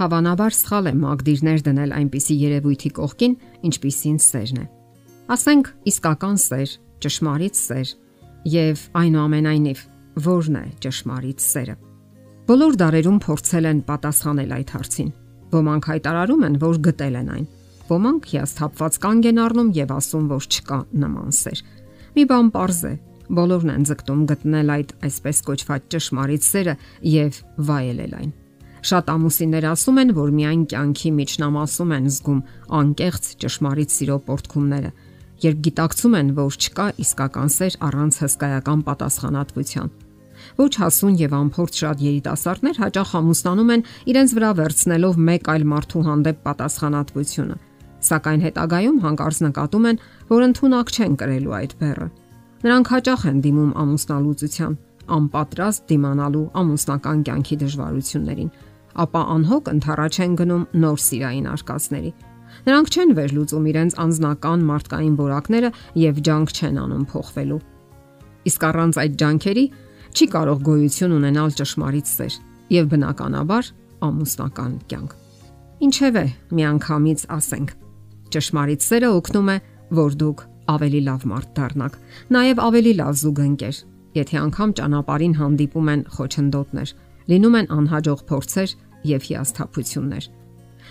[0.00, 3.34] Հավանաբար սխալ է մագդիրներ դնել այնպիսի երևույթի կողքին,
[3.68, 4.64] ինչպիսին սերն է։
[5.34, 6.70] Ասենք իսկական սեր,
[7.04, 7.92] ճշմարիտ սեր
[8.54, 9.82] եւ այնուամենայնիվ
[10.24, 11.76] ո՞րն է ճշմարիտ սերը։
[12.48, 15.12] Բոլոր դարերում փորձել են պատասխանել այդ հարցին։
[15.60, 17.46] Ոմանք հայտարարում են, որ գտել են այն։
[17.90, 21.64] Ոմանք հիասթափված կանգ են առնում եւ ասում, որ չկա նման սեր։
[22.16, 22.92] Մի բան པարզ է,
[23.36, 26.74] բոլորն են ձգտում գտնել այդ այսպես կոչված ճշմարիտ սերը
[27.20, 28.39] եւ վայելել այն։
[28.80, 32.40] Շատ ամուսիններ ասում են, որ միայն կյանքի միջնամասում են զգում
[32.80, 34.92] անկեղծ ճշմարիտ սիրո պորտքումները,
[35.44, 39.90] երբ գիտակցում են, որ չկա իսկական սեր առանց հսկայական պատասխանատվության։
[40.56, 46.04] Ոչ հասուն եւ անփորձ շատ երիտասարդներ հաճախ ամուսնանում են իրենց վրա վերցնելով մեկ այլ մարդու
[46.08, 47.56] հանդեպ պատասխանատվությունը,
[48.08, 52.08] սակայն հետագայում հանկարծ նկատում են, որ ընդունակ չեն կրելու այդ բեռը։
[52.60, 54.72] Նրանք հաճախ են դիմում ամուսնալուծության,
[55.10, 58.50] անպատրաստ դիմանալու ամուսնական կյանքի դժվարություններին,
[59.04, 62.12] ապա անհոգ ընթառաջ են գնում նոր սիրային արկածների։
[62.66, 67.60] Նրանք չեն վերլուծում իրենց անznական մարդկային որակները եւ ջանք չեն անում փոխվելու։
[68.50, 69.64] Իսկ առանց այդ ջանքերի
[70.10, 72.34] չի կարող գոյություն ունենալ ճշմարիտ սեր
[72.74, 73.70] եւ բնականաբար
[74.10, 75.12] ամուսնական կյանք։
[75.80, 76.24] Ինչևէ,
[76.56, 77.70] միանգամից ասենք,
[78.34, 79.56] ճշմարիտ սերը օգնում է,
[80.00, 81.94] որ դուք ավելի լավ մարդ դառնաք,
[82.36, 83.78] նաև ավելի լավ զուգընկեր։
[84.20, 86.92] Եթե անգամ ճանապարհին հանդիպում են խոչընդոտներ,
[87.30, 88.76] լինում են անհաջող փորձեր
[89.10, 90.28] եւ հիասթափություններ։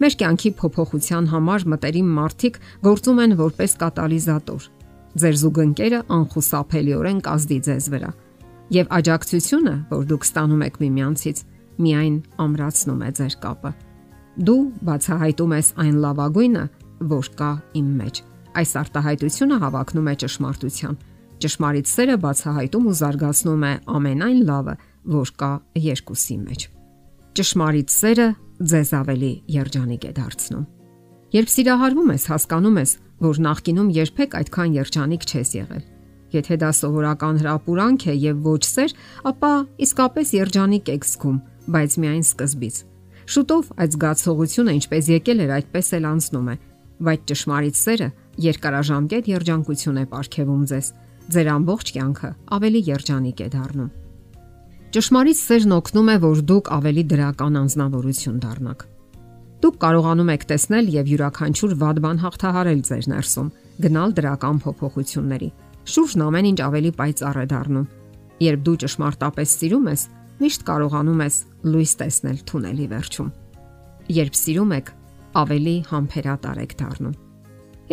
[0.00, 4.66] Մեր կյանքի փոփոխության համար մտերիմ մարդիկ գործում են որպես կատալիզատոր։
[5.20, 8.10] Ձեր զուգընկերը անխուսափելիորեն կազդի ձեզ վրա։
[8.70, 11.38] Եվ աջակցությունը, որ դուք ստանում եք միմյանցից,
[11.80, 13.72] միայն ամրացնում է ձեր կապը։
[14.46, 16.64] Դու բացահայտում ես այն լավագույնը,
[17.10, 18.20] որ կա իմ մեջ։
[18.60, 20.94] Այս արտահայտությունը հավակնում է ճշմարտության։
[21.40, 24.74] Ճշմարիտ սերը բացահայտում ու զարգացնում է ամենայն լավը,
[25.06, 26.66] որ կա երկուսի մեջ։
[27.40, 28.28] Ճշմարիտ սերը
[28.60, 30.66] ձեզ ավելի երջանիկ է դարձնում։
[31.30, 35.84] Երբ սիրահարվում ես, հասկանում ես, որ նախկինում երբեք այդքան երջանիկ չես եղել։
[36.30, 38.94] Եթե դա սովորական հրապուրանք է եւ ոչ սեր,
[39.30, 39.52] ապա
[39.86, 41.38] իսկապես երջանիկ եք զգում,
[41.74, 42.76] բայց միայն սկզբից։
[43.30, 46.56] Շուտով այդ զգացողությունը ինչպես եկել էր, այդպես էլ անցնում է,
[47.06, 48.10] բայց ճշմարիտ սերը
[48.50, 50.92] երկարաժամկետ երջանկություն է ապարգևում ձեզ։
[51.30, 53.99] Ձեր ամբողջ կյանքը ավելի երջանիկ է դառնում։
[54.90, 58.80] Ճշմարիտ սերն օգնում է, որ դուք ավելի դրական անznավորություն դառնաք։
[59.62, 63.52] Դուք կարողանում եք տեսնել եւ յուրաքանչյուր վատ բան հաղթահարել ձեր ներսում,
[63.86, 65.50] գնալ դրական փոփոխությունների։
[65.94, 67.86] Շուրջն ամեն ինչ ավելի պայծառ է դառնում։
[68.50, 70.02] Երբ դու ճշմարտապես սիրում ես,
[70.42, 71.36] միշտ կարողանում ես
[71.70, 73.32] լույս տեսնել թունելի վերջում։
[74.10, 74.94] Երբ սիրում եք,
[75.38, 77.18] ավելի համբերատար եք դառնում։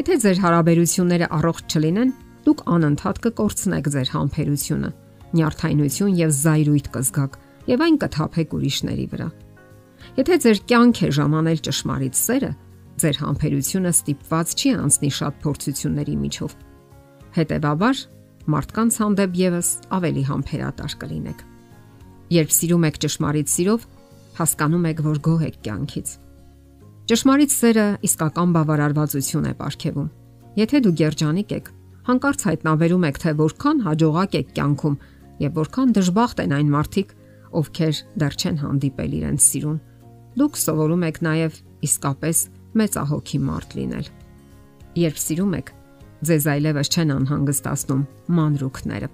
[0.01, 2.15] Եթե ձեր հարաբերությունները առողջ չլինեն,
[2.47, 4.89] դուք անընդհատ կկորցնեք ձեր համբերությունը,
[5.35, 9.27] նյարդայնություն եւ զայրույթ կզգաք եւ այն կթափեք ուրիշների վրա։
[10.17, 12.51] Եթե ձեր կյանք է ժամանել ճշմարիտ սերը,
[12.97, 16.55] ձեր համբերությունը ստիպված չի անցնի շատ փորձությունների միջով։
[17.38, 17.97] Հետևաբար,
[18.47, 21.44] մարդկանց հանդեպ եւս ավելի համբերատար կլինեք։
[22.38, 23.83] Երբ սիրում եք ճշմարիտ սիրով,
[24.38, 26.09] հասկանում եք, որ գոհ եք կյանքից
[27.07, 30.07] Ճշմարիտ սերը իսկական բավարարվածություն է ապարգևում։
[30.59, 31.69] Եթե դու երջանիկ եք,
[32.09, 34.97] հանկարծ հայտնաբերում եք, թե որքան հաջողակ եք կյանքում
[35.43, 37.13] եւ որքան դժբախտ են այն մարդիկ,
[37.57, 39.77] ովքեր դեռ չեն հանդիպել իրենց սիրուն։
[40.37, 42.41] Դուք սովորում եք նաեւ իսկապես
[42.77, 44.09] մեծահոգի մարդ լինել։
[44.97, 45.69] Երբ սիրում եք,
[46.27, 48.03] ձեզ այլևս չեն անհանգստացնում
[48.37, 49.09] մանրուքները։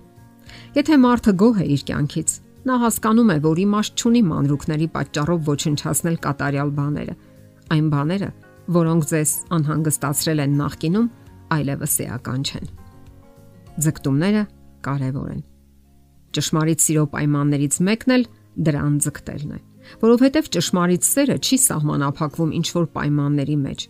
[0.77, 2.33] Եթե մարդը գոհ է իր կյանքից,
[2.63, 7.15] նա հասկանում է, որ իմաստ չունի մանրուքների պատճառով ոչնչացնել կատարյալ բաները
[7.73, 8.29] այն բաները,
[8.75, 11.07] որոնք ձեզ անհանգստացրել են նախկինում,
[11.55, 12.69] այլևս էական չեն։
[13.87, 14.43] Ձգտումները
[14.87, 15.41] կարևոր են։
[16.33, 18.23] Ճշմարիտ սիրո պայմաններից մեկն էլ
[18.67, 19.59] դրան ձգտելն է,
[20.03, 23.85] որովհետև ճշմարիտ սերը չի սահմանափակվում ինչ որ պայմանների մեջ։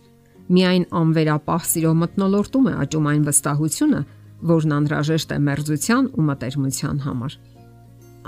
[0.54, 4.00] Միայն անվերապահ սիրո մտնոլորտում է աճում այն վստահությունը,
[4.44, 7.36] որն անհրաժեշտ է մերձության ու մտերմության համար։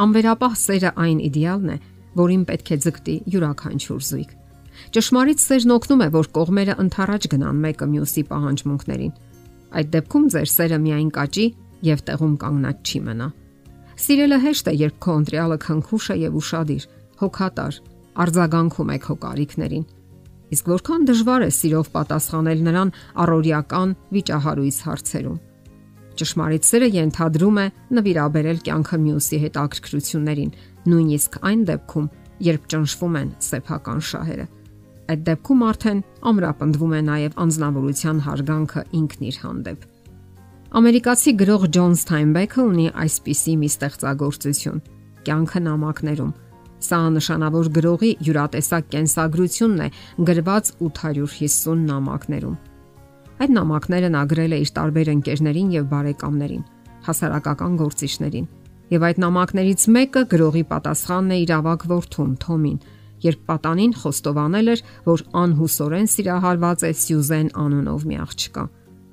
[0.07, 1.79] Անվերապահ սերը այն իդեալն է,
[2.17, 4.31] որին պետք է ձգտի յուրաքանչյուր զույգ։
[4.97, 9.13] Ճշմարիտ սերն օգնում է, որ կողմերը ընթառաջ գնան մեկը մյուսի պահանջմունքներին։
[9.77, 11.47] Այդ դեպքում ձեր սերը միայն կաճի
[11.87, 13.29] եւ տեղում կանգնած չի մնա։
[13.97, 16.83] Սիրելը հեշտ է, երբ քո ընտրյալը քնքուշ է եւ ուրشادիր,
[17.17, 17.77] հոգատար,
[18.23, 19.87] արձագանքում եք հո կարիքներին։
[20.57, 22.93] Իսկ որքան դժվար է սիրով պատասխանել նրան
[23.25, 25.41] առօրյական վիճահարույց հարցերում։
[26.17, 27.67] Ճշմարիտ սերը ենթադրում է
[27.97, 30.55] նվիրաբերել կյանքը մյուսի հետ ակրկրություններին,
[30.93, 32.07] նույնիսկ այն դեպքում,
[32.47, 34.47] երբ ճնշվում են սեփական շահերը։
[35.07, 36.01] Այդ դեպքում արդեն
[36.31, 39.85] ամրապնդվում է նաև անznավորության հարգանքը ինքն իր հանդեպ։
[40.75, 44.79] Ամերիկացի գրող Ջոն Սթայնբեքը ունի այսպիսի մի ստեղծագործություն՝
[45.27, 46.33] կյանքը նամակներում։
[46.87, 49.89] Սա նշանավոր գրողի յուրատեսակ կենսագրությունն է
[50.27, 52.57] գրված 850 նամակներում։
[53.47, 56.65] Այդ նամակները նա գրել է իր տարբեր ընկերներին եւ բարեկամներին,
[57.07, 58.49] հասարակական գործիչներին։
[58.91, 62.81] Եվ այդ նամակներից մեկը գրողի պատասխանն է իր ավակ որդուն Թոմին,
[63.27, 68.67] երբ պատանին խոստովանել էր, որ անհուսորեն սիրահարված է Սյուզեն անունով մի աղջկա։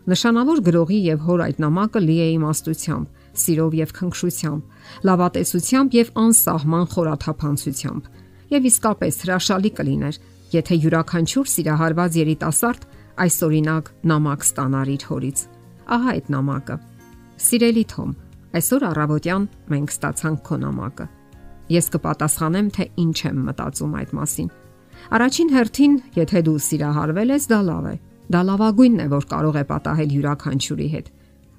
[0.04, 3.06] Նշանավոր գրողի եւ հոր այդ նամակը լի է իմաստությամբ,
[3.40, 4.74] սիրով եւ քնքշությամբ,
[5.08, 8.10] լավատեսությամբ եւ անսահման խորաթափանցությամբ։
[8.52, 10.20] Եվ իսկապես հրաշալի կլիներ,
[10.54, 12.86] եթե յուրաքանչյուր սիրահարված երիտասարդ
[13.24, 15.48] այսօրինակ նամակ ստանար իր հորից։
[15.94, 16.78] Ահա այդ նամակը։
[17.48, 18.12] Սիրելի Թոմ,
[18.60, 21.06] այսօր առավոտյան մենք ստացանք քո նամակը։
[21.74, 24.50] Ես կպատասխանեմ, թե ինչ եմ մտածում այդ մասին։
[25.14, 27.96] Առաջին հերթին, եթե դու սիրահարվել ես, դա լավ է։
[28.32, 31.08] Դա լավագույնն է, որ կարող է պատահել յուրաքանչյուրի հետ։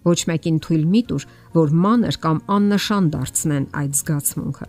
[0.05, 1.25] Ոչ մեկին թույլ մի տուր,
[1.55, 4.66] որ մանր կամ աննշան դարձնեն այդ զգացմունքը։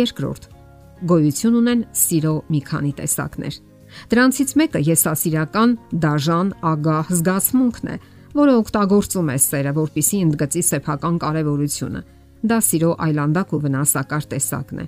[0.00, 0.46] Երկրորդ,
[1.10, 3.58] գոյություն ունեն սիրո մի քանի տեսակներ։
[4.10, 5.70] Դրանցից մեկը եսասիրական,
[6.04, 7.96] դաժան, ագահ զգացմունքն է,
[8.38, 12.02] որը օգտագործում է սերը, որpիսի ընդգծի սեփական կարևորությունը
[12.40, 14.84] Դա սիրո այլանդակ ու վնասակար տեսակն է։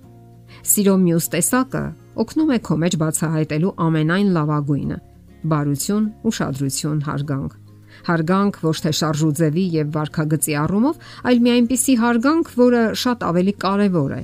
[0.72, 1.82] Սիրո մյուս տեսակը
[2.22, 4.96] օգնում է քո մեջ բացահայտելու ամենայն լավագույնը՝
[5.50, 7.58] բարություն, ուշադրություն, հարգանք։
[8.06, 14.12] Հարգանք ոչ թե շարժուձևի եւ վարքագծի առումով, այլ մի այնպիսի հարգանք, որը շատ ավելի կարեւոր
[14.16, 14.22] է։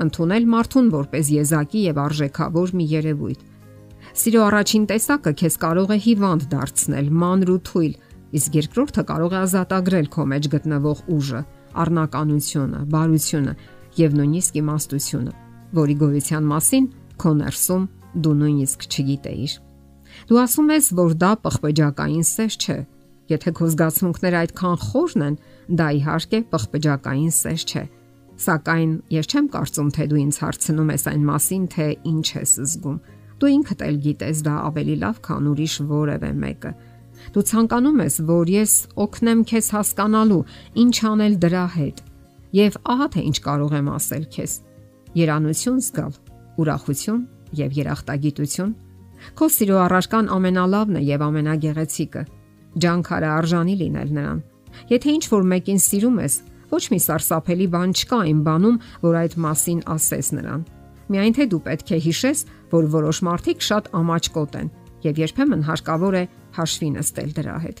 [0.00, 3.46] Ընթունել մարդուն որպես եզակի եւ արժեքավոր մի երևույթ։
[4.20, 7.92] Սիրո առաջին տեսակը քեզ կարող է հիվանդ դարձնել, մանր ու թույլ,
[8.40, 11.42] իսկ երկրորդը կարող է ազատագրել քո մեջ գտնվող ուժը
[11.84, 13.54] առնականությունը, բարությունը
[14.00, 15.34] եւ նույնիսկ իմաստությունը,
[15.78, 17.90] որի գոյության մասին քո ներսում
[18.24, 19.69] դու նույնիսկ չգիտեիր։
[20.30, 22.74] Դու ասում ես, որ դա պղպեջակային սեր չէ։
[23.30, 25.38] Եթե քո զգացմունքները այդքան խորն են,
[25.80, 27.82] դա իհարկե պղպեջակային սեր չէ։
[28.44, 33.00] Սակայն ես չեմ կարծում, թե դու ինձ հարցնում ես այն մասին, թե ինչ ես զգում։
[33.40, 36.72] Դու ինքդ էլ գիտես դա ավելի լավ, քան ուրիշ որևէ մեկը։
[37.34, 40.44] Դու ցանկանում ես, որ ես օգնեմ քեզ հասկանալու
[40.84, 42.04] ինչ անել դրա հետ։
[42.60, 44.54] Եվ ահա թե ինչ կարող եմ ասել քեզ։
[45.20, 46.14] Երանություն զգալ,
[46.62, 47.20] ուրախություն
[47.60, 48.72] եւ երախտագիտություն։
[49.38, 52.22] Քո սիրո առարկան ամենալավն է եւ ամենագեղեցիկը։
[52.84, 54.42] Ջանքարը արժանի լինել նրան։
[54.90, 56.34] Եթե ինչ որ մեկին սիրում ես,
[56.70, 60.66] ոչ մի սարսափելի բան չկա այն բանում, որ այդ մասին ասես նրան։
[61.10, 64.68] Միայն թե դու պետք է հիշես, որ որոշ մարդիկ շատ ամաչկոտ են
[65.10, 66.24] եւ երբեմն հարկավոր է
[66.60, 67.80] հաշվի նստել դրա հետ։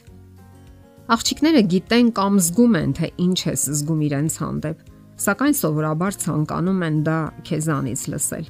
[1.10, 4.82] Աղջիկները գիտեն կամ զգում են, թե ինչ է զգում իրենց հանդեպ,
[5.20, 7.18] սակայն սովորաբար ցանկանում են դա
[7.50, 8.46] քեզանից լսել։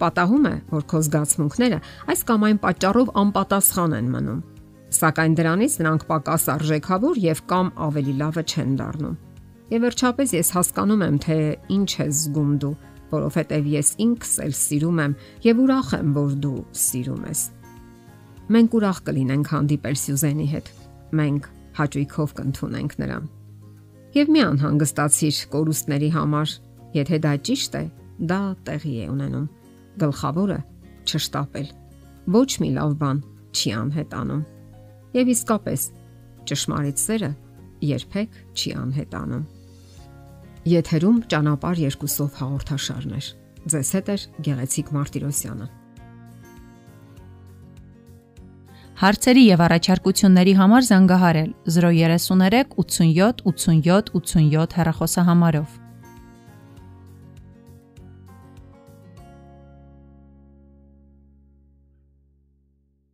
[0.00, 1.78] Պատահում է, որ քո զգացմունքները
[2.12, 4.40] այս կամ այն պատճառով անպատասխան են մնում,
[5.00, 9.16] սակայն դրանից նրանք պակաս արժեքավոր եւ կամ ավելի լավը չեն դառնում։
[9.70, 11.38] Եվ վերջապես ես հասկանում եմ, թե
[11.76, 12.74] ինչ է զգում դու,
[13.10, 15.16] որովհետև ես ինքս էլ սիրում եմ
[15.46, 17.48] եւ ուրախ եմ, որ դու սիրում ես
[18.50, 20.70] մենք ուրախ կլինենք հանդիպել Սյուզենի հետ։
[21.20, 21.44] Մենք
[21.78, 23.28] հաճույքով կընդունենք նրան։
[24.16, 26.54] Եվ մի անհանգստացիր կորուստների համար,
[26.96, 27.82] եթե դա ճիշտ է,
[28.30, 29.46] դա տեղի է ունենում։
[30.00, 30.58] Գլխավորը
[31.10, 31.70] չշտապել։
[32.36, 33.22] Ոչ մի լավ բան
[33.54, 34.42] չի անհետանում։
[35.16, 35.86] Եվ իսկապես
[36.50, 37.30] ճշմարիտ սերը
[37.90, 39.44] երբեք չի անհետանում։
[40.70, 43.28] Եթերում ճանապար երկուսով հաղորդաշարներ։
[43.70, 45.68] Ձեզ հետ է Գեղեցիկ Մարտիրոսյանը։
[49.00, 55.79] Հարցերի եւ առաջարկությունների համար զանգահարել 033 87 87 87 հեռախոսահամարով։